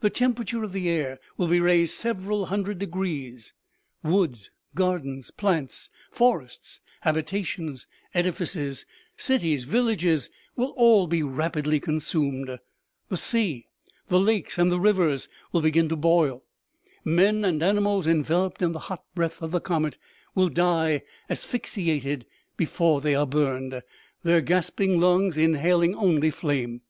[0.00, 3.54] The temperature of the air will be raised several hundred de grees;
[4.02, 8.84] woods, gardens, plants, forests, habitations, edifices,
[9.16, 12.58] cities, villages, will all be rapidly consumed;
[13.08, 13.66] the sea,
[14.08, 16.44] the lakes and the rivers will begin to boil;
[17.02, 19.96] men and animals, enveloped in the hot breath of the comet,
[20.34, 21.00] will die
[21.30, 22.24] asphyx iated
[22.58, 23.80] before they are burned,
[24.24, 26.82] their gasping lungs inhaling only flame.